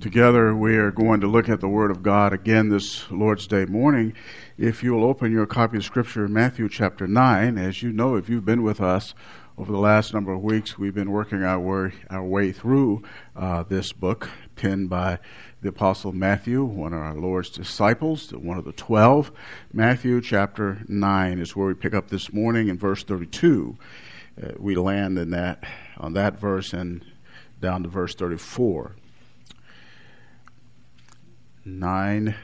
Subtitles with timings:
[0.00, 3.66] Together, we are going to look at the Word of God again this Lord's Day
[3.66, 4.14] morning.
[4.56, 8.16] If you will open your copy of Scripture in Matthew chapter 9, as you know,
[8.16, 9.14] if you've been with us
[9.58, 13.02] over the last number of weeks, we've been working our way, our way through
[13.36, 15.18] uh, this book, penned by
[15.60, 19.30] the Apostle Matthew, one of our Lord's disciples, one of the twelve.
[19.70, 23.76] Matthew chapter 9 is where we pick up this morning in verse 32.
[24.42, 25.62] Uh, we land in that
[25.98, 27.04] on that verse and
[27.60, 28.96] down to verse 34.
[31.78, 32.34] 9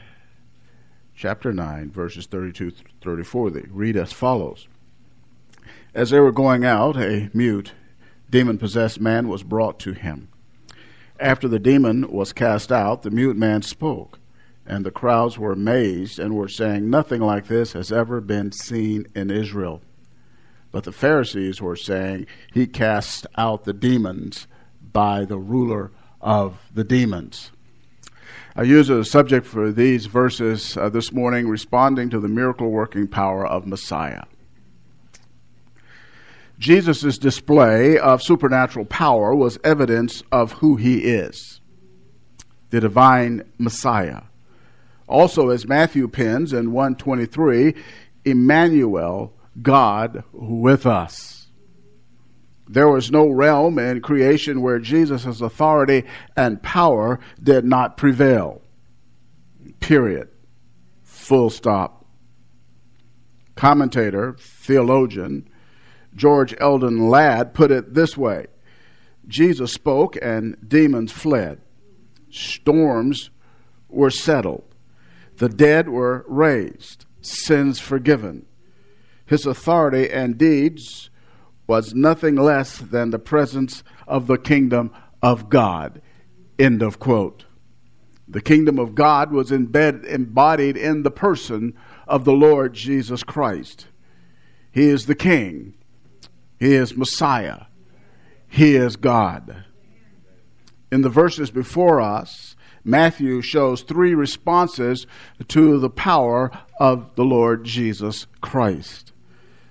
[1.15, 4.67] chapter 9 verses 32 34 they read as follows.
[5.93, 7.73] As they were going out a mute
[8.29, 10.29] demon possessed man was brought to him.
[11.19, 14.19] After the demon was cast out the mute man spoke
[14.65, 19.07] and the crowds were amazed and were saying nothing like this has ever been seen
[19.15, 19.81] in Israel.
[20.71, 24.47] But the Pharisees were saying he cast out the demons
[24.81, 25.91] by the ruler
[26.21, 27.51] of the demons
[28.59, 33.07] I use a subject for these verses uh, this morning responding to the miracle working
[33.07, 34.23] power of Messiah.
[36.57, 41.61] Jesus' display of supernatural power was evidence of who he is
[42.71, 44.23] the divine Messiah.
[45.07, 47.75] Also, as Matthew pens in 123,
[48.25, 51.36] Emmanuel, God with us.
[52.69, 56.03] There was no realm in creation where Jesus' authority
[56.35, 58.61] and power did not prevail.
[59.79, 60.29] Period.
[61.03, 62.05] Full stop.
[63.55, 65.49] Commentator, theologian,
[66.15, 68.47] George Eldon Ladd put it this way
[69.27, 71.61] Jesus spoke and demons fled.
[72.29, 73.29] Storms
[73.89, 74.63] were settled.
[75.37, 77.05] The dead were raised.
[77.21, 78.45] Sins forgiven.
[79.25, 81.09] His authority and deeds
[81.67, 84.91] was nothing less than the presence of the kingdom
[85.21, 86.01] of God.
[86.57, 87.45] End of quote.
[88.27, 91.73] The kingdom of God was embodied in the person
[92.07, 93.87] of the Lord Jesus Christ.
[94.71, 95.75] He is the King.
[96.59, 97.65] He is Messiah.
[98.47, 99.63] He is God.
[100.91, 105.05] In the verses before us, Matthew shows three responses
[105.49, 109.11] to the power of the Lord Jesus Christ.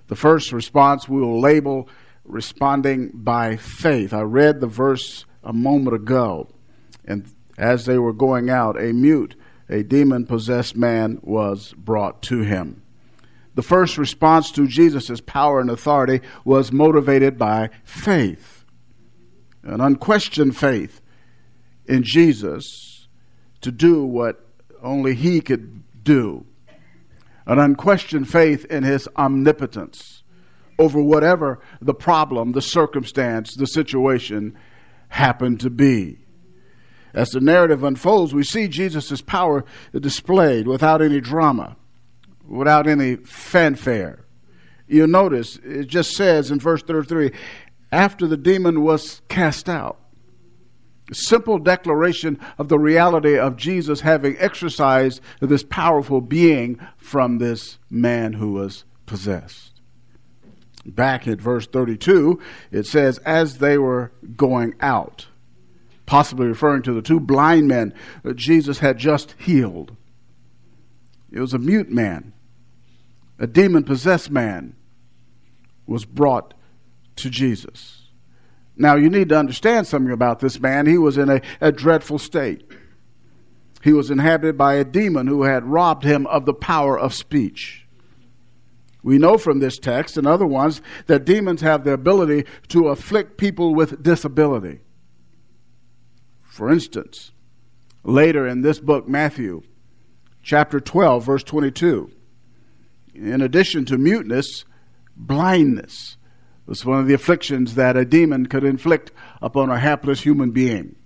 [0.09, 1.89] The first response we will label
[2.25, 4.13] responding by faith.
[4.13, 6.49] I read the verse a moment ago,
[7.05, 9.35] and as they were going out, a mute,
[9.69, 12.83] a demon possessed man was brought to him.
[13.55, 18.65] The first response to Jesus' power and authority was motivated by faith,
[19.63, 21.01] an unquestioned faith
[21.87, 23.09] in Jesus
[23.63, 24.45] to do what
[24.83, 26.45] only he could do
[27.47, 30.23] an unquestioned faith in his omnipotence
[30.79, 34.57] over whatever the problem, the circumstance, the situation
[35.09, 36.19] happened to be.
[37.15, 39.65] As the narrative unfolds, we see Jesus' power
[39.99, 41.77] displayed without any drama,
[42.47, 44.27] without any fanfare.
[44.87, 47.33] You'll notice it just says in verse 33
[47.91, 49.99] after the demon was cast out
[51.13, 58.33] simple declaration of the reality of Jesus having exorcised this powerful being from this man
[58.33, 59.81] who was possessed.
[60.85, 62.41] Back at verse 32,
[62.71, 65.27] it says, As they were going out,
[66.07, 67.93] possibly referring to the two blind men
[68.23, 69.97] that Jesus had just healed.
[71.31, 72.33] It was a mute man,
[73.39, 74.77] a demon possessed man
[75.87, 76.55] was brought
[77.17, 77.96] to Jesus.
[78.77, 80.87] Now, you need to understand something about this man.
[80.87, 82.71] He was in a, a dreadful state.
[83.83, 87.87] He was inhabited by a demon who had robbed him of the power of speech.
[89.03, 93.39] We know from this text and other ones that demons have the ability to afflict
[93.39, 94.81] people with disability.
[96.43, 97.31] For instance,
[98.03, 99.63] later in this book, Matthew,
[100.43, 102.11] chapter 12, verse 22,
[103.15, 104.65] in addition to muteness,
[105.17, 106.17] blindness
[106.67, 110.97] was one of the afflictions that a demon could inflict upon a hapless human being.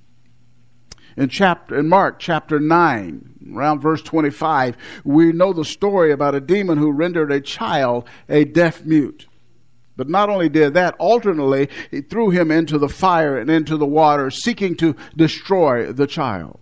[1.17, 6.41] In chapter in Mark chapter 9, around verse 25, we know the story about a
[6.41, 9.27] demon who rendered a child a deaf mute.
[9.97, 13.87] But not only did that, alternately, he threw him into the fire and into the
[13.87, 16.59] water, seeking to destroy the child.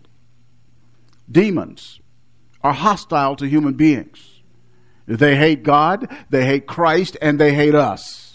[1.30, 2.00] Demons
[2.62, 4.40] are hostile to human beings.
[5.06, 8.27] They hate God, they hate Christ, and they hate us.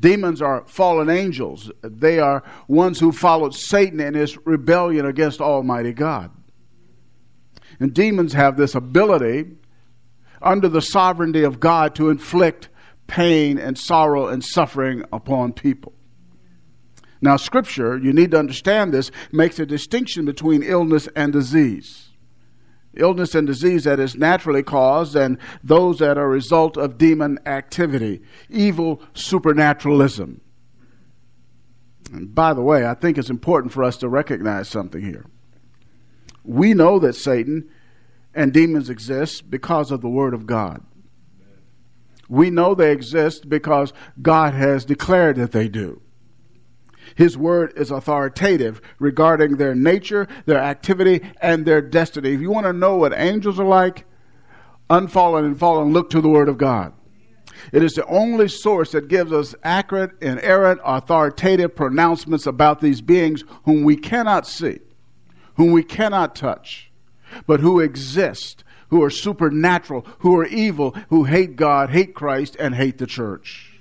[0.00, 1.70] Demons are fallen angels.
[1.82, 6.30] They are ones who followed Satan in his rebellion against Almighty God.
[7.80, 9.46] And demons have this ability,
[10.40, 12.68] under the sovereignty of God, to inflict
[13.06, 15.92] pain and sorrow and suffering upon people.
[17.20, 22.03] Now, Scripture, you need to understand this, makes a distinction between illness and disease.
[22.96, 27.38] Illness and disease that is naturally caused, and those that are a result of demon
[27.46, 30.40] activity, evil supernaturalism.
[32.12, 35.26] And by the way, I think it's important for us to recognize something here.
[36.44, 37.68] We know that Satan
[38.34, 40.84] and demons exist because of the Word of God.
[42.28, 46.00] We know they exist because God has declared that they do.
[47.14, 52.32] His word is authoritative regarding their nature, their activity, and their destiny.
[52.32, 54.04] If you want to know what angels are like,
[54.90, 56.92] unfallen and fallen, look to the word of God.
[57.72, 63.44] It is the only source that gives us accurate, inerrant, authoritative pronouncements about these beings
[63.64, 64.80] whom we cannot see,
[65.54, 66.90] whom we cannot touch,
[67.46, 72.74] but who exist, who are supernatural, who are evil, who hate God, hate Christ, and
[72.74, 73.78] hate the church.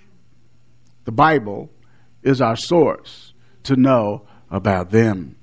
[1.06, 1.70] The Bible
[2.24, 3.34] is our source
[3.64, 5.36] to know about them.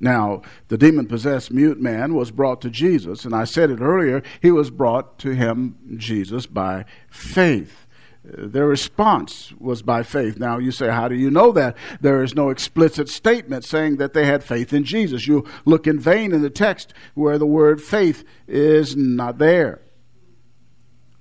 [0.00, 4.22] Now, the demon possessed mute man was brought to Jesus, and I said it earlier,
[4.40, 7.86] he was brought to him, Jesus, by faith.
[8.24, 10.38] Their response was by faith.
[10.38, 11.76] Now, you say, how do you know that?
[12.00, 15.26] There is no explicit statement saying that they had faith in Jesus.
[15.26, 19.82] You look in vain in the text where the word faith is not there.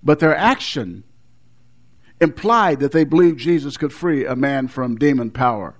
[0.04, 1.04] But their action
[2.22, 5.76] implied that they believed Jesus could free a man from demon power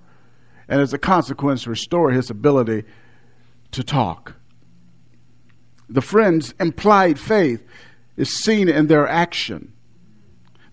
[0.68, 2.84] and as a consequence restore his ability
[3.72, 4.34] to talk.
[5.88, 7.64] The friends' implied faith
[8.16, 9.72] is seen in their action.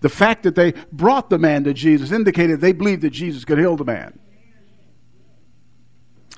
[0.00, 3.58] The fact that they brought the man to Jesus indicated they believed that Jesus could
[3.58, 4.18] heal the man.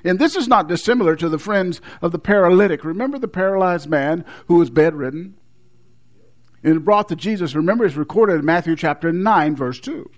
[0.03, 2.83] And this is not dissimilar to the friends of the paralytic.
[2.83, 5.35] Remember the paralyzed man who was bedridden?
[6.63, 10.09] And brought to Jesus, remember, it's recorded in Matthew chapter 9, verse 2.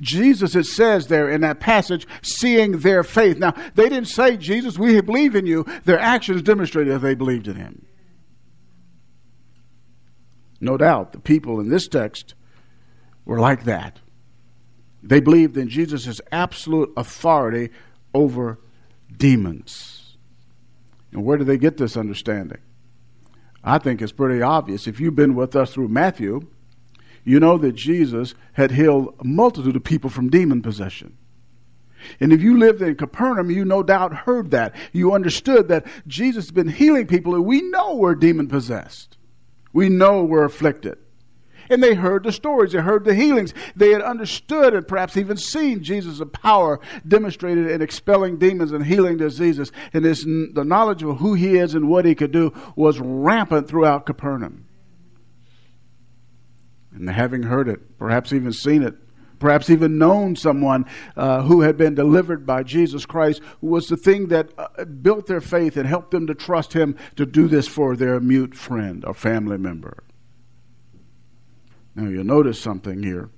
[0.00, 3.38] Jesus, it says there in that passage, seeing their faith.
[3.38, 5.64] Now, they didn't say, Jesus, we believe in you.
[5.84, 7.86] Their actions demonstrated that they believed in him.
[10.60, 12.34] No doubt, the people in this text
[13.24, 13.98] were like that.
[15.02, 17.70] They believed in Jesus' absolute authority
[18.14, 18.60] over
[19.16, 20.16] demons.
[21.10, 22.60] And where did they get this understanding?
[23.64, 24.86] I think it's pretty obvious.
[24.86, 26.48] If you've been with us through Matthew,
[27.24, 31.16] you know that Jesus had healed a multitude of people from demon possession.
[32.18, 34.74] And if you lived in Capernaum, you no doubt heard that.
[34.92, 39.16] You understood that Jesus has been healing people and we know we're demon possessed.
[39.72, 40.98] We know we're afflicted.
[41.72, 43.54] And they heard the stories, they heard the healings.
[43.74, 46.78] They had understood and perhaps even seen Jesus' power
[47.08, 49.72] demonstrated in expelling demons and healing diseases.
[49.94, 53.68] And this, the knowledge of who he is and what he could do was rampant
[53.68, 54.66] throughout Capernaum.
[56.92, 58.94] And having heard it, perhaps even seen it,
[59.38, 60.84] perhaps even known someone
[61.16, 65.40] uh, who had been delivered by Jesus Christ, was the thing that uh, built their
[65.40, 69.14] faith and helped them to trust Him to do this for their mute friend or
[69.14, 70.04] family member.
[71.94, 73.28] Now you'll notice something here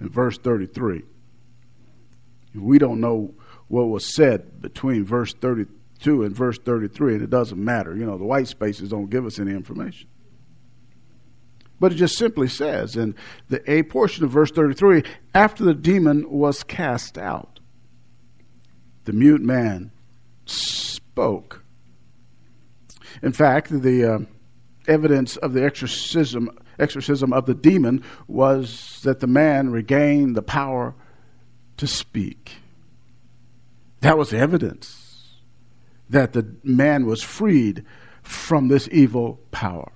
[0.00, 1.02] in verse 33.
[2.54, 3.34] We don't know
[3.68, 7.94] what was said between verse 32 and verse 33, and it doesn't matter.
[7.94, 10.08] You know, the white spaces don't give us any information.
[11.80, 13.14] But it just simply says in
[13.48, 15.04] the A portion of verse 33
[15.34, 17.60] after the demon was cast out,
[19.04, 19.92] the mute man
[20.44, 21.64] spoke.
[23.22, 24.18] In fact, the uh,
[24.86, 30.94] evidence of the exorcism exorcism of the demon was that the man regained the power
[31.76, 32.56] to speak.
[34.00, 35.04] That was evidence
[36.10, 37.84] that the man was freed
[38.22, 39.92] from this evil power.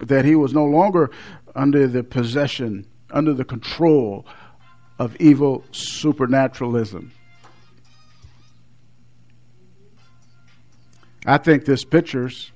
[0.00, 1.10] That he was no longer
[1.54, 4.26] under the possession, under the control
[4.98, 7.12] of evil supernaturalism.
[11.26, 12.52] I think this pictures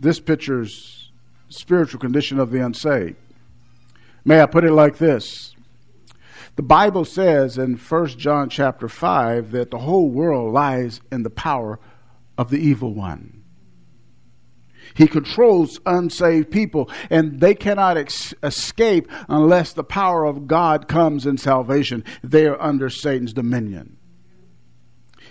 [0.00, 0.97] this pictures
[1.48, 3.16] spiritual condition of the unsaved.
[4.24, 5.54] May I put it like this?
[6.56, 11.30] The Bible says in 1 John chapter 5 that the whole world lies in the
[11.30, 11.78] power
[12.36, 13.44] of the evil one.
[14.94, 21.26] He controls unsaved people, and they cannot ex- escape unless the power of God comes
[21.26, 22.04] in salvation.
[22.24, 23.97] They are under Satan's dominion.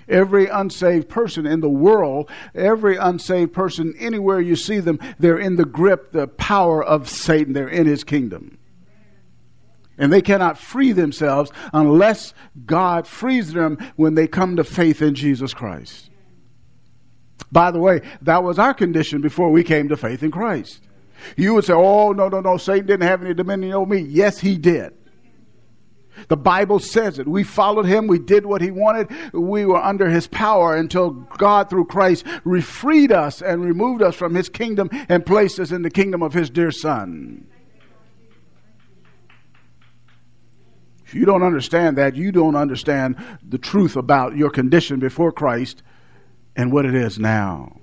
[0.07, 5.57] Every unsaved person in the world, every unsaved person, anywhere you see them, they're in
[5.57, 7.53] the grip, the power of Satan.
[7.53, 8.57] They're in his kingdom.
[9.97, 12.33] And they cannot free themselves unless
[12.65, 16.09] God frees them when they come to faith in Jesus Christ.
[17.51, 20.81] By the way, that was our condition before we came to faith in Christ.
[21.35, 24.01] You would say, oh, no, no, no, Satan didn't have any dominion over me.
[24.01, 24.93] Yes, he did.
[26.27, 27.27] The Bible says it.
[27.27, 28.07] We followed him.
[28.07, 29.09] We did what he wanted.
[29.33, 32.25] We were under his power until God, through Christ,
[32.63, 36.33] freed us and removed us from his kingdom and placed us in the kingdom of
[36.33, 37.47] his dear son.
[41.05, 45.81] If you don't understand that, you don't understand the truth about your condition before Christ
[46.55, 47.79] and what it is now.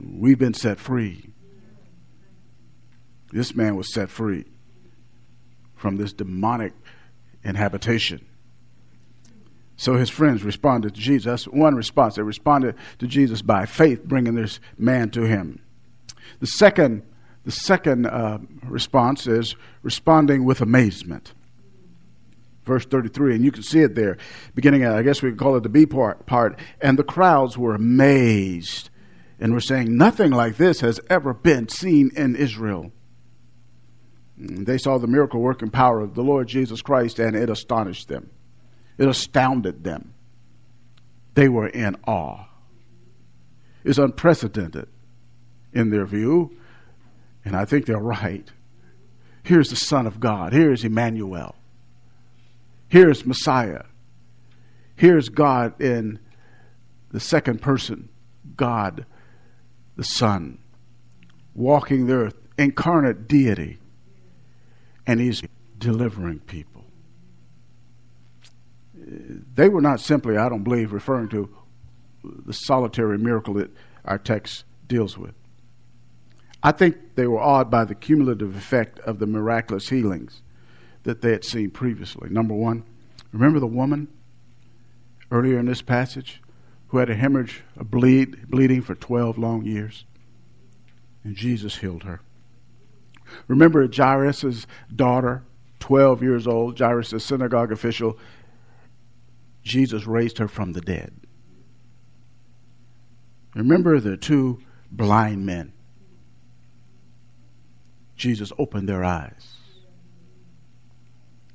[0.00, 1.30] We've been set free.
[3.32, 4.44] This man was set free
[5.86, 6.72] from this demonic
[7.44, 8.26] inhabitation.
[9.76, 11.26] So his friends responded to Jesus.
[11.26, 12.16] That's one response.
[12.16, 15.62] They responded to Jesus by faith, bringing this man to him.
[16.40, 17.04] The second,
[17.44, 21.34] the second uh, response is responding with amazement.
[22.64, 24.16] Verse 33, and you can see it there,
[24.56, 26.58] beginning at, I guess we could call it the B part, part.
[26.80, 28.90] And the crowds were amazed
[29.38, 32.90] and were saying, Nothing like this has ever been seen in Israel.
[34.38, 38.30] They saw the miracle working power of the Lord Jesus Christ, and it astonished them.
[38.98, 40.12] It astounded them.
[41.34, 42.44] They were in awe.
[43.84, 44.88] It's unprecedented
[45.72, 46.56] in their view,
[47.44, 48.50] and I think they're right.
[49.42, 50.52] Here's the Son of God.
[50.52, 51.54] Here's Emmanuel.
[52.88, 53.84] Here's Messiah.
[54.96, 56.18] Here's God in
[57.12, 58.08] the second person,
[58.56, 59.06] God
[59.96, 60.58] the Son,
[61.54, 63.78] walking the earth, incarnate deity
[65.06, 65.42] and he's
[65.78, 66.84] delivering people.
[68.94, 71.48] They were not simply, I don't believe, referring to
[72.24, 73.70] the solitary miracle that
[74.04, 75.34] our text deals with.
[76.62, 80.42] I think they were awed by the cumulative effect of the miraculous healings
[81.04, 82.28] that they had seen previously.
[82.28, 82.82] Number one,
[83.32, 84.08] remember the woman
[85.30, 86.42] earlier in this passage
[86.88, 90.04] who had a hemorrhage, a bleed, bleeding for 12 long years?
[91.22, 92.20] And Jesus healed her.
[93.48, 95.42] Remember Jairus' daughter,
[95.80, 98.18] 12 years old, Jairus, synagogue official,
[99.62, 101.12] Jesus raised her from the dead.
[103.54, 105.72] Remember the two blind men.
[108.16, 109.56] Jesus opened their eyes.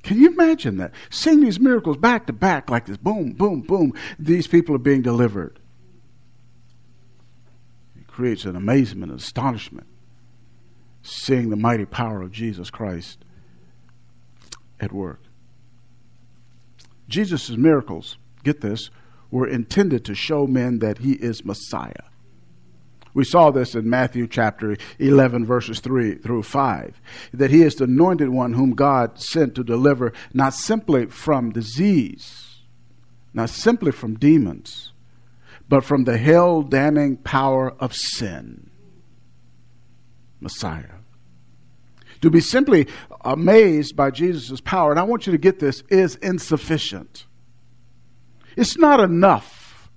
[0.02, 0.92] Can you imagine that?
[1.10, 3.94] Seeing these miracles back to back like this boom, boom, boom.
[4.18, 5.60] These people are being delivered.
[7.96, 9.86] It creates an amazement, astonishment
[11.02, 13.24] seeing the mighty power of Jesus Christ
[14.80, 15.20] at work.
[17.08, 18.90] Jesus' miracles, get this,
[19.30, 22.04] were intended to show men that he is Messiah.
[23.14, 27.00] We saw this in Matthew chapter 11, verses 3 through 5,
[27.34, 32.60] that he is the anointed one whom God sent to deliver not simply from disease,
[33.34, 34.92] not simply from demons,
[35.68, 38.70] but from the hell damning power of sin.
[40.42, 40.96] Messiah.
[42.20, 42.88] To be simply
[43.24, 47.26] amazed by Jesus' power, and I want you to get this, is insufficient.
[48.56, 49.90] It's not enough.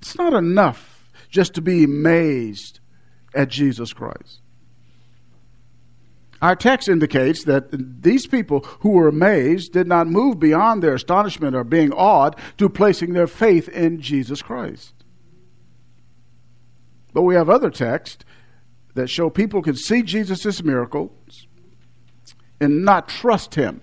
[0.00, 2.80] It's not enough just to be amazed
[3.34, 4.40] at Jesus Christ.
[6.40, 11.56] Our text indicates that these people who were amazed did not move beyond their astonishment
[11.56, 14.94] or being awed to placing their faith in Jesus Christ.
[17.12, 18.24] But we have other texts
[18.94, 21.46] that show people can see Jesus' miracles
[22.60, 23.80] and not trust him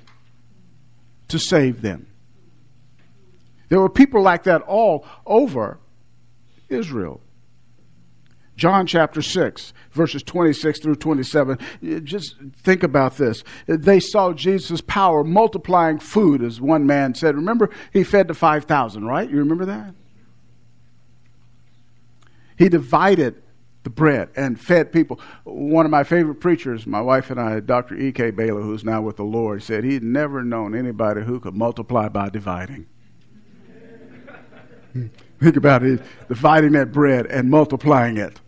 [1.27, 2.07] to save them.
[3.69, 5.79] There were people like that all over
[6.69, 7.21] Israel.
[8.57, 11.57] John chapter 6, verses 26 through 27.
[12.03, 13.43] Just think about this.
[13.67, 17.35] They saw Jesus' power multiplying food, as one man said.
[17.35, 19.29] Remember, he fed the 5,000, right?
[19.29, 19.93] You remember that?
[22.57, 23.41] He divided
[23.85, 25.21] the bread and fed people.
[25.45, 27.95] One of my favorite preachers, my wife and I, Dr.
[27.95, 28.31] E.K.
[28.31, 32.29] Bailey, who's now with the Lord, said he'd never known anybody who could multiply by
[32.29, 32.87] dividing.
[35.39, 38.41] Think about it dividing that bread and multiplying it.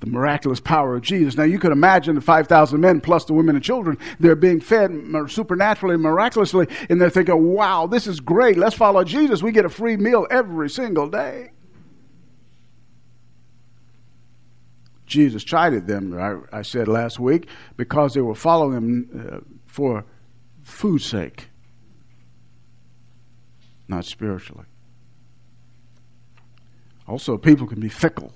[0.00, 1.36] The miraculous power of Jesus.
[1.36, 3.98] Now, you could imagine the 5,000 men plus the women and children.
[4.20, 4.90] They're being fed
[5.28, 8.56] supernaturally, miraculously, and they're thinking, wow, this is great.
[8.56, 9.42] Let's follow Jesus.
[9.42, 11.53] We get a free meal every single day.
[15.06, 20.04] Jesus chided them, I, I said last week, because they were following him uh, for
[20.62, 21.48] food's sake,
[23.86, 24.64] not spiritually.
[27.06, 28.32] Also, people can be fickle,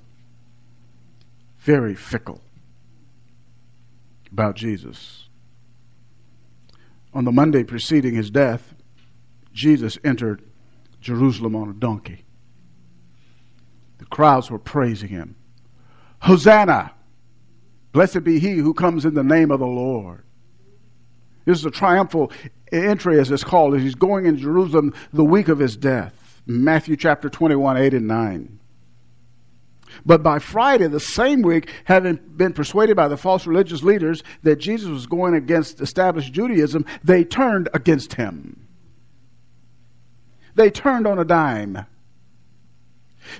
[1.60, 2.40] very fickle
[4.30, 5.28] about Jesus.
[7.14, 8.74] On the Monday preceding his death,
[9.54, 10.42] Jesus entered
[11.00, 12.24] Jerusalem on a donkey.
[13.98, 15.34] The crowds were praising him.
[16.20, 16.92] Hosanna!
[17.92, 20.24] Blessed be he who comes in the name of the Lord.
[21.44, 22.30] This is a triumphal
[22.70, 26.42] entry, as it's called, as he's going in Jerusalem the week of his death.
[26.46, 28.58] Matthew chapter 21, 8 and 9.
[30.04, 34.56] But by Friday, the same week, having been persuaded by the false religious leaders that
[34.56, 38.68] Jesus was going against established Judaism, they turned against him.
[40.54, 41.86] They turned on a dime.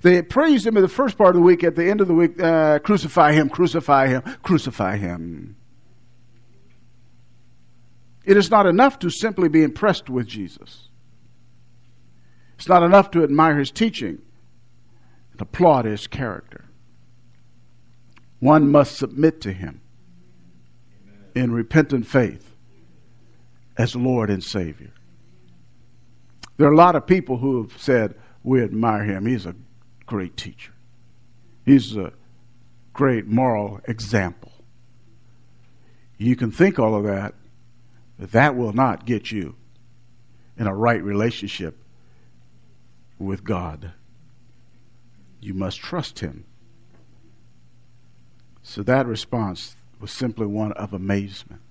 [0.02, 1.64] They praised him in the first part of the week.
[1.64, 5.57] At the end of the week, uh, crucify him, crucify him, crucify him.
[8.25, 10.88] It is not enough to simply be impressed with Jesus.
[12.57, 14.18] It's not enough to admire his teaching
[15.33, 16.64] and applaud his character.
[18.40, 19.80] One must submit to him
[21.35, 22.54] in repentant faith
[23.76, 24.92] as Lord and Savior.
[26.57, 29.26] There are a lot of people who have said, We admire him.
[29.26, 29.54] He's a
[30.09, 30.73] great teacher,
[31.65, 32.12] he's a
[32.93, 34.50] great moral example.
[36.17, 37.35] You can think all of that,
[38.19, 39.55] but that will not get you
[40.57, 41.79] in a right relationship
[43.19, 43.93] with God.
[45.41, 46.45] You must trust Him.
[48.62, 51.62] So that response was simply one of amazement.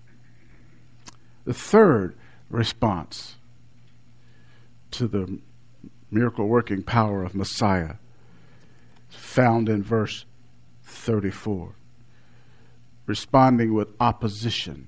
[1.44, 2.18] The third
[2.50, 3.36] response
[4.92, 5.40] to the
[6.10, 7.96] miracle working power of Messiah
[9.10, 10.26] found in verse
[10.84, 11.76] 34.
[13.06, 14.88] Responding with opposition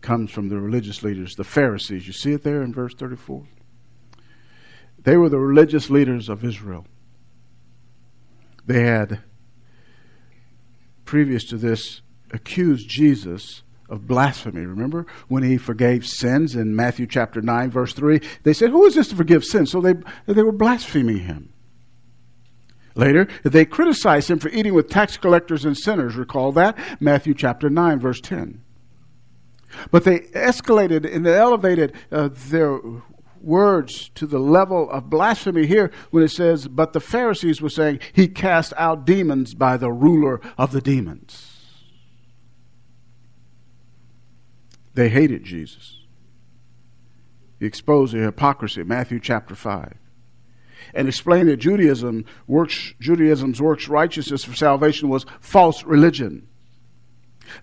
[0.00, 2.06] comes from the religious leaders, the Pharisees.
[2.06, 3.44] You see it there in verse 34?
[5.02, 6.86] They were the religious leaders of Israel.
[8.66, 9.20] They had,
[11.04, 12.00] previous to this,
[12.30, 13.63] accused Jesus
[13.94, 14.66] of blasphemy.
[14.66, 18.20] Remember when he forgave sins in Matthew chapter 9, verse 3?
[18.42, 19.70] They said, Who is this to forgive sins?
[19.70, 19.94] So they,
[20.26, 21.52] they were blaspheming him.
[22.96, 26.16] Later, they criticized him for eating with tax collectors and sinners.
[26.16, 26.76] Recall that?
[27.00, 28.60] Matthew chapter 9, verse 10.
[29.90, 32.80] But they escalated and they elevated uh, their
[33.40, 38.00] words to the level of blasphemy here when it says, But the Pharisees were saying,
[38.12, 41.53] He cast out demons by the ruler of the demons.
[44.94, 45.98] They hated Jesus.
[47.58, 49.94] He exposed their hypocrisy, Matthew chapter 5.
[50.92, 56.46] And explained that Judaism works, Judaism's works righteousness for salvation was false religion.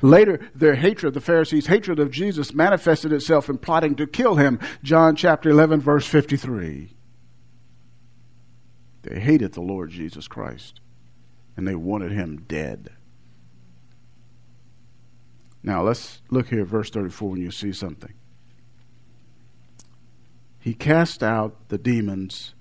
[0.01, 4.59] Later, their hatred, the Pharisees' hatred of Jesus, manifested itself in plotting to kill him.
[4.83, 6.93] John chapter 11, verse 53.
[9.03, 10.79] They hated the Lord Jesus Christ,
[11.57, 12.91] and they wanted him dead.
[15.63, 18.13] Now, let's look here at verse 34 when you see something.
[20.59, 22.53] He cast out the demons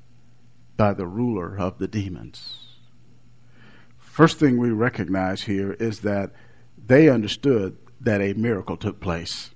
[0.77, 2.67] by the ruler of the demons.
[3.99, 6.33] First thing we recognize here is that
[6.87, 9.51] they understood that a miracle took place.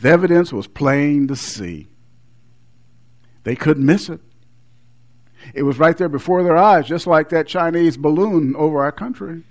[0.00, 1.88] The evidence was plain to see.
[3.42, 4.20] They couldn't miss it.
[5.54, 9.44] It was right there before their eyes, just like that Chinese balloon over our country.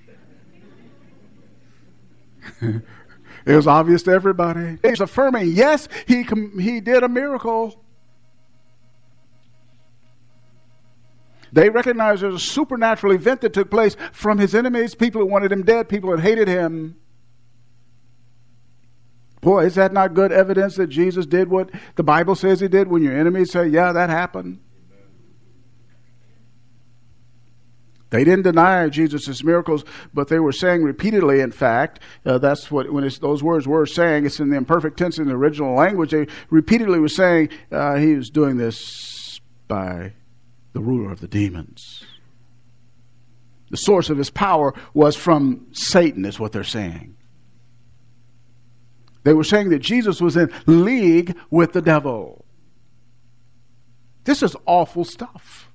[2.61, 4.77] It was obvious to everybody.
[4.83, 6.25] He's affirming, yes, he,
[6.59, 7.83] he did a miracle.
[11.53, 15.51] They recognized there's a supernatural event that took place from his enemies, people who wanted
[15.51, 16.97] him dead, people that hated him.
[19.41, 22.87] Boy, is that not good evidence that Jesus did what the Bible says he did
[22.87, 24.59] when your enemies say, yeah, that happened?
[28.09, 32.91] They didn't deny Jesus' miracles, but they were saying repeatedly, in fact, uh, that's what,
[32.91, 36.27] when those words were saying, it's in the imperfect tense in the original language, they
[36.49, 40.13] repeatedly were saying uh, he was doing this by
[40.71, 42.05] the ruler of the demons.
[43.69, 47.17] The source of his power was from Satan, is what they're saying.
[49.23, 52.45] They were saying that Jesus was in league with the devil.
[54.23, 55.66] This is awful stuff.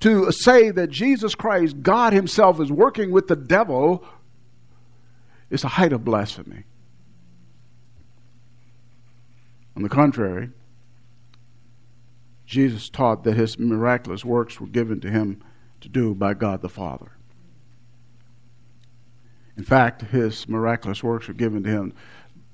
[0.00, 4.04] To say that Jesus Christ, God Himself, is working with the devil
[5.50, 6.64] is a height of blasphemy.
[9.76, 10.50] On the contrary,
[12.46, 15.42] Jesus taught that his miraculous works were given to him
[15.80, 17.12] to do by God the Father.
[19.56, 21.92] In fact, his miraculous works were given to him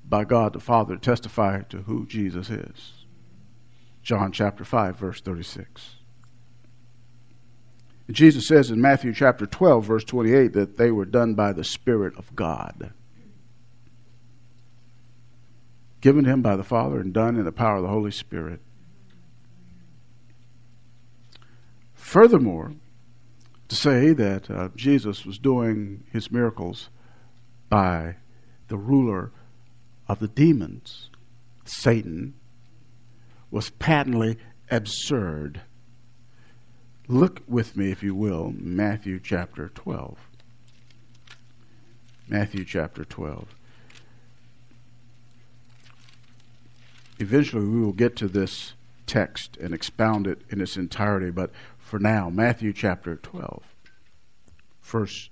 [0.07, 3.05] by God the Father to testify to who Jesus is.
[4.01, 5.95] John chapter 5, verse 36.
[8.11, 12.13] Jesus says in Matthew chapter 12, verse 28, that they were done by the Spirit
[12.17, 12.93] of God.
[16.01, 18.59] Given to him by the Father and done in the power of the Holy Spirit.
[21.93, 22.73] Furthermore,
[23.69, 26.89] to say that uh, Jesus was doing his miracles
[27.69, 28.17] by
[28.67, 29.31] the ruler
[30.07, 31.09] of the demons,
[31.65, 32.35] Satan,
[33.49, 34.37] was patently
[34.69, 35.61] absurd.
[37.07, 40.17] Look with me, if you will, Matthew chapter 12.
[42.29, 43.53] Matthew chapter 12.
[47.19, 48.73] Eventually, we will get to this
[49.05, 53.61] text and expound it in its entirety, but for now, Matthew chapter 12,
[54.81, 55.29] verse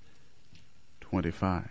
[0.99, 1.69] 25.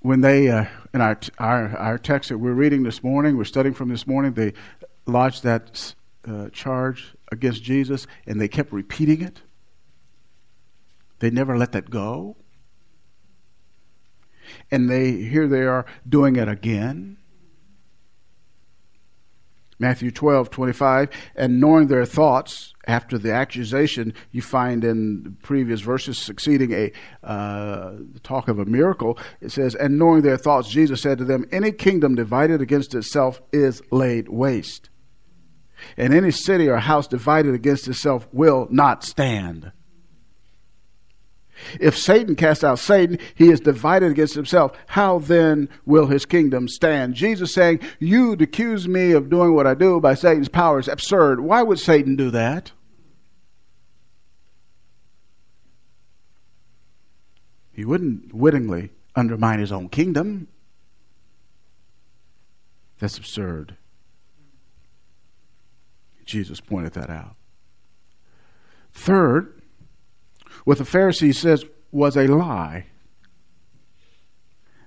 [0.00, 3.74] When they, uh, in our, our, our text that we're reading this morning, we're studying
[3.74, 4.52] from this morning, they
[5.06, 5.94] lodged that
[6.26, 9.42] uh, charge against Jesus and they kept repeating it.
[11.18, 12.36] They never let that go.
[14.70, 17.18] And they here they are doing it again.
[19.78, 26.16] Matthew 12, 25, and knowing their thoughts after the accusation, you find in previous verses
[26.16, 26.92] succeeding a
[27.26, 29.18] uh, talk of a miracle.
[29.40, 33.42] It says, And knowing their thoughts, Jesus said to them, Any kingdom divided against itself
[33.52, 34.90] is laid waste,
[35.96, 39.72] and any city or house divided against itself will not stand.
[41.80, 44.72] If Satan casts out Satan, he is divided against himself.
[44.88, 47.14] How then will his kingdom stand?
[47.14, 51.40] Jesus saying, You'd accuse me of doing what I do by Satan's power is absurd.
[51.40, 52.72] Why would Satan do that?
[57.72, 60.48] He wouldn't wittingly undermine his own kingdom.
[63.00, 63.76] That's absurd.
[66.24, 67.36] Jesus pointed that out.
[68.92, 69.62] Third,
[70.64, 72.86] what the Pharisees says was a lie.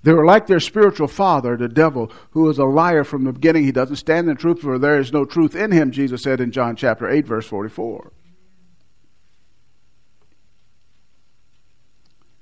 [0.03, 3.63] They were like their spiritual father, the devil, who is a liar from the beginning.
[3.63, 6.51] He doesn't stand in truth, for there is no truth in him, Jesus said in
[6.51, 8.13] John chapter 8, verse 44.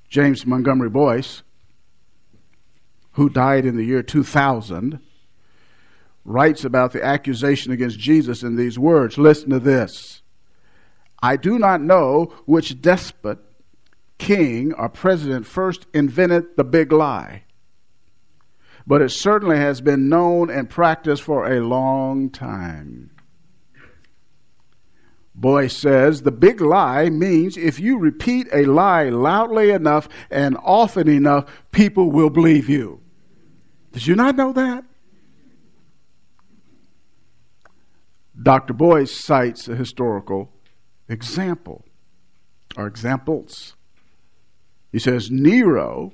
[0.10, 1.42] James Montgomery Boice,
[3.14, 5.00] who died in the year 2000,
[6.26, 9.18] writes about the accusation against Jesus in these words.
[9.18, 10.24] Listen to this.
[11.22, 13.40] I do not know which despot,
[14.18, 17.44] king, or president first invented the big lie,
[18.86, 23.12] but it certainly has been known and practiced for a long time.
[25.36, 31.10] Boice says the big lie means if you repeat a lie loudly enough and often
[31.10, 33.02] enough, people will believe you.
[33.92, 34.86] Did you not know that?
[38.42, 38.74] Dr.
[38.74, 40.52] Boice cites a historical
[41.08, 41.86] example
[42.78, 43.76] or examples.
[44.92, 46.14] He says Nero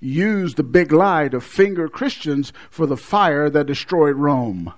[0.00, 4.72] used the big lie to finger Christians for the fire that destroyed Rome.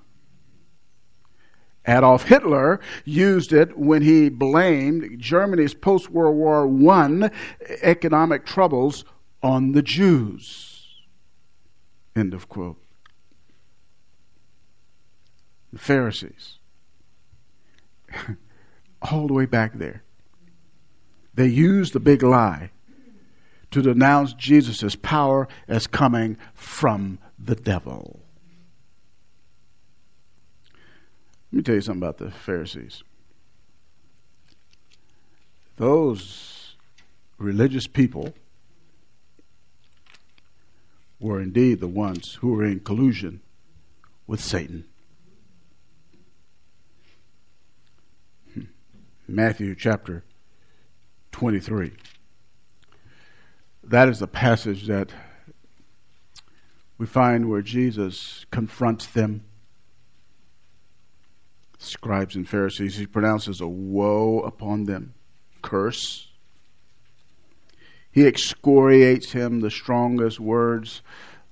[1.86, 7.30] Adolf Hitler used it when he blamed Germany's post World War I
[7.80, 9.04] economic troubles
[9.42, 11.06] on the Jews.
[12.14, 12.82] End of quote.
[15.72, 16.57] The Pharisees.
[19.02, 20.02] all the way back there.
[21.34, 22.70] They used the big lie
[23.70, 28.20] to denounce Jesus' power as coming from the devil.
[31.52, 33.02] Let me tell you something about the Pharisees.
[35.76, 36.74] Those
[37.38, 38.34] religious people
[41.20, 43.40] were indeed the ones who were in collusion
[44.26, 44.87] with Satan.
[49.30, 50.24] Matthew chapter
[51.32, 51.92] 23.
[53.84, 55.10] That is the passage that
[56.96, 59.44] we find where Jesus confronts them.
[61.76, 65.12] Scribes and Pharisees, he pronounces a woe upon them,
[65.60, 66.28] curse.
[68.10, 71.02] He excoriates him the strongest words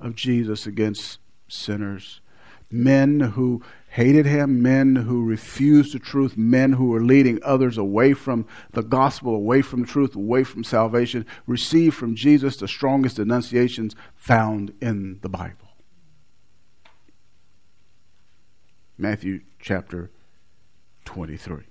[0.00, 2.22] of Jesus against sinners.
[2.70, 8.12] Men who hated him, men who refused the truth, men who were leading others away
[8.12, 13.94] from the gospel, away from truth, away from salvation, received from Jesus the strongest denunciations
[14.14, 15.68] found in the Bible.
[18.98, 20.10] Matthew chapter
[21.04, 21.64] 23.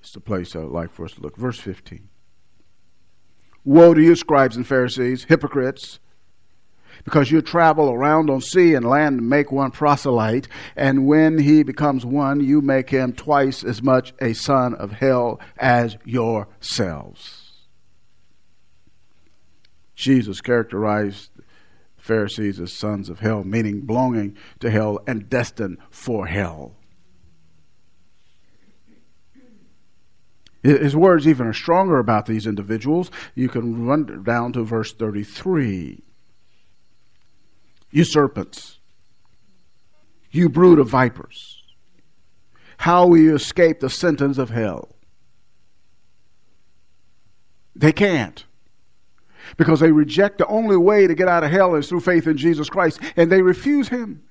[0.00, 1.36] It's the place I would like for us to look.
[1.36, 2.08] Verse 15.
[3.64, 6.00] Woe to you, scribes and Pharisees, hypocrites!
[7.04, 11.62] Because you travel around on sea and land to make one proselyte, and when he
[11.62, 17.66] becomes one, you make him twice as much a son of hell as yourselves.
[19.94, 21.30] Jesus characterized
[21.98, 26.74] Pharisees as sons of hell, meaning belonging to hell and destined for hell.
[30.62, 33.10] His words even are stronger about these individuals.
[33.34, 36.02] You can run down to verse 33.
[37.90, 38.78] You serpents,
[40.30, 41.62] you brood of vipers,
[42.78, 44.94] how will you escape the sentence of hell?
[47.74, 48.44] They can't.
[49.56, 52.36] Because they reject the only way to get out of hell is through faith in
[52.36, 54.22] Jesus Christ, and they refuse Him.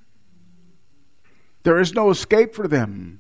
[1.64, 3.20] There is no escape for them.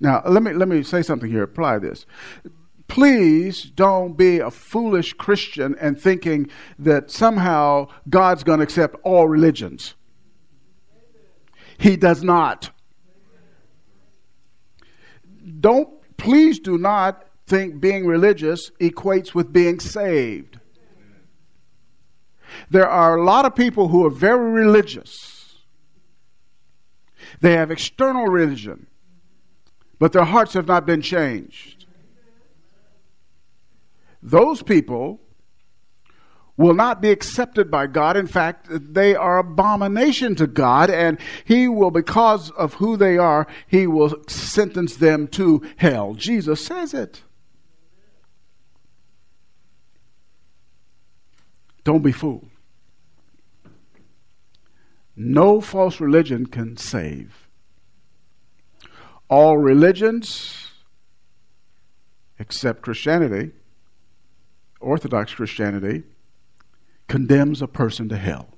[0.00, 1.42] Now, let me, let me say something here.
[1.42, 2.06] Apply this.
[2.90, 9.28] Please don't be a foolish Christian and thinking that somehow God's going to accept all
[9.28, 9.94] religions.
[11.78, 12.70] He does not.
[15.60, 20.58] Don't, please do not think being religious equates with being saved.
[22.70, 25.54] There are a lot of people who are very religious.
[27.40, 28.88] They have external religion
[30.00, 31.86] but their hearts have not been changed.
[34.22, 35.20] Those people
[36.56, 38.16] will not be accepted by God.
[38.16, 43.46] In fact, they are abomination to God, and He will, because of who they are,
[43.66, 46.14] He will sentence them to hell.
[46.14, 47.22] Jesus says it.
[51.82, 52.48] Don't be fooled.
[55.16, 57.48] No false religion can save
[59.28, 60.68] all religions
[62.38, 63.52] except Christianity,
[64.80, 66.02] Orthodox Christianity,
[67.08, 68.48] condemns a person to hell.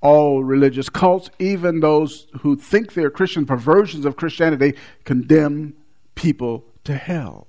[0.00, 5.74] All religious cults, even those who think they're Christian perversions of Christianity, condemn
[6.14, 7.48] people to hell.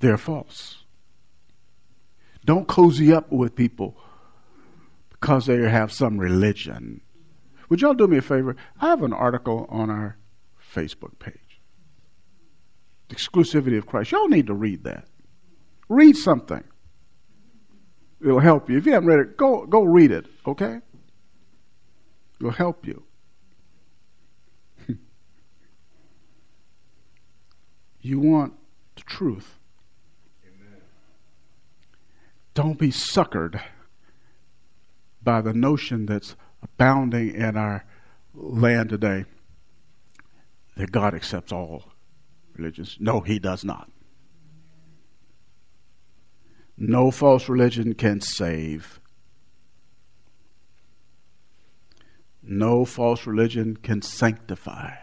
[0.00, 0.84] They're false.
[2.44, 3.96] Don't cozy up with people
[5.10, 7.00] because they have some religion.
[7.68, 8.56] Would y'all do me a favor?
[8.80, 10.18] I have an article on our
[10.74, 11.41] Facebook page.
[13.12, 14.12] Exclusivity of Christ.
[14.12, 15.06] Y'all need to read that.
[15.88, 16.64] Read something.
[18.22, 18.78] It'll help you.
[18.78, 20.80] If you haven't read it, go go read it, okay?
[22.40, 23.02] It'll help you.
[28.00, 28.54] you want
[28.96, 29.58] the truth.
[30.44, 30.80] Amen.
[32.54, 33.60] Don't be suckered
[35.22, 37.84] by the notion that's abounding in our
[38.34, 39.24] land today
[40.76, 41.91] that God accepts all
[42.56, 42.96] religions.
[43.00, 43.90] No, He does not.
[46.76, 49.00] No false religion can save.
[52.42, 54.94] No false religion can sanctify.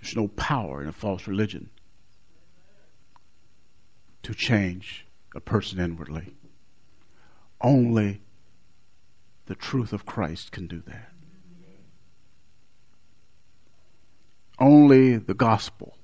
[0.00, 1.70] There's no power in a false religion
[4.24, 6.34] to change a person inwardly.
[7.60, 8.20] Only
[9.46, 11.11] the truth of Christ can do that.
[14.62, 15.98] Only the gospel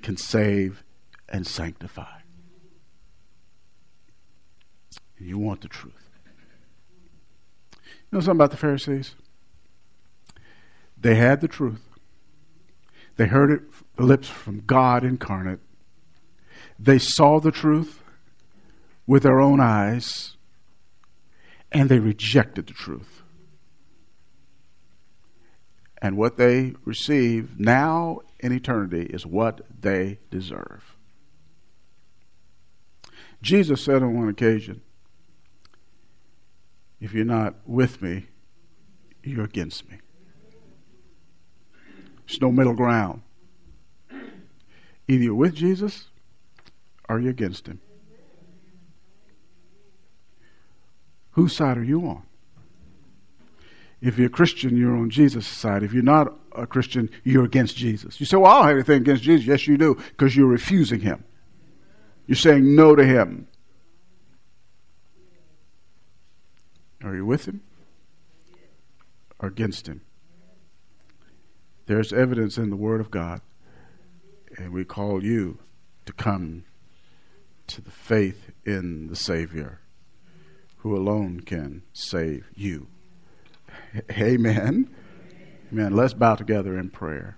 [0.00, 0.82] can save
[1.28, 2.20] and sanctify.
[5.18, 6.08] You want the truth.
[7.74, 9.16] You know something about the Pharisees?
[10.96, 11.82] They had the truth.
[13.16, 13.60] They heard it
[13.96, 15.60] the lips from God incarnate.
[16.78, 18.02] They saw the truth
[19.06, 20.38] with their own eyes
[21.70, 23.24] and they rejected the truth.
[26.06, 30.96] And what they receive now in eternity is what they deserve.
[33.42, 34.82] Jesus said on one occasion,
[37.00, 38.26] If you're not with me,
[39.24, 39.98] you're against me.
[42.24, 43.22] There's no middle ground.
[45.08, 46.04] Either you're with Jesus
[47.08, 47.80] or you're against him.
[51.32, 52.25] Whose side are you on?
[54.00, 55.82] If you're a Christian, you're on Jesus' side.
[55.82, 58.20] If you're not a Christian, you're against Jesus.
[58.20, 59.46] You say, Well, I don't have anything against Jesus.
[59.46, 61.24] Yes, you do, because you're refusing him.
[62.26, 63.48] You're saying no to him.
[67.02, 67.62] Are you with him
[69.38, 70.00] or against him?
[71.86, 73.40] There's evidence in the Word of God,
[74.58, 75.58] and we call you
[76.04, 76.64] to come
[77.68, 79.80] to the faith in the Savior
[80.78, 82.88] who alone can save you.
[84.10, 84.90] Amen.
[85.72, 85.96] Amen.
[85.96, 87.36] Let's bow together in prayer.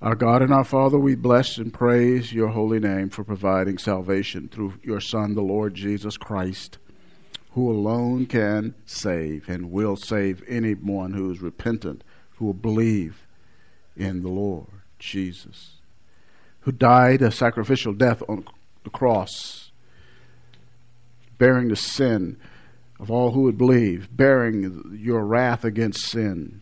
[0.00, 4.48] Our God and our Father, we bless and praise your holy name for providing salvation
[4.48, 6.78] through your Son, the Lord Jesus Christ,
[7.52, 12.04] who alone can save and will save anyone who is repentant,
[12.36, 13.26] who will believe
[13.96, 14.68] in the Lord
[15.00, 15.78] Jesus,
[16.60, 18.44] who died a sacrificial death on
[18.84, 19.68] the cross
[21.38, 22.36] bearing the sin
[22.98, 26.60] of all who would believe, bearing your wrath against sin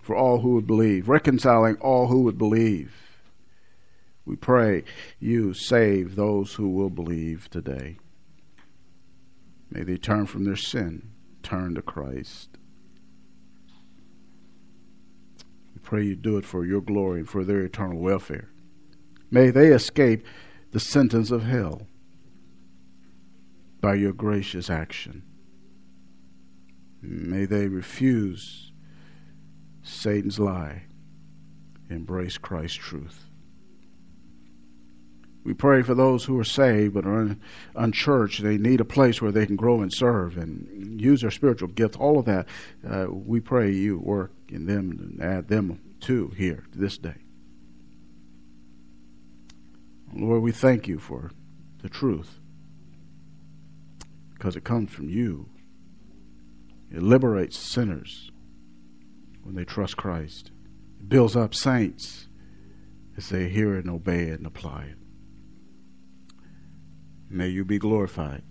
[0.00, 2.94] for all who would believe, reconciling all who would believe.
[4.26, 4.84] We pray
[5.18, 7.98] you save those who will believe today.
[9.70, 11.10] May they turn from their sin,
[11.42, 12.50] turn to Christ.
[15.74, 18.50] We pray you do it for your glory and for their eternal welfare.
[19.30, 20.26] May they escape
[20.70, 21.86] the sentence of hell
[23.80, 25.22] by your gracious action.
[27.06, 28.72] May they refuse
[29.82, 30.84] Satan's lie,
[31.90, 33.24] embrace Christ's truth.
[35.44, 37.40] We pray for those who are saved but are un-
[37.76, 38.42] unchurched.
[38.42, 41.98] They need a place where they can grow and serve and use their spiritual gifts.
[41.98, 42.46] All of that,
[42.88, 47.16] uh, we pray you work in them and add them to here this day.
[50.14, 51.30] Lord, we thank you for
[51.82, 52.38] the truth
[54.32, 55.50] because it comes from you.
[56.94, 58.30] It liberates sinners
[59.42, 60.52] when they trust Christ.
[61.00, 62.28] It builds up saints
[63.16, 64.98] as they hear and obey and apply it.
[67.28, 68.44] May you be glorified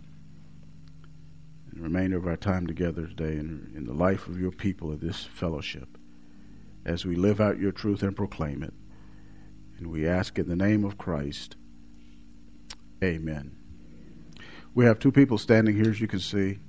[1.71, 4.91] in the remainder of our time together today and in the life of your people
[4.91, 5.97] of this fellowship
[6.85, 8.73] as we live out your truth and proclaim it.
[9.77, 11.55] And we ask in the name of Christ.
[13.01, 13.55] Amen.
[14.75, 16.59] We have two people standing here, as you can see.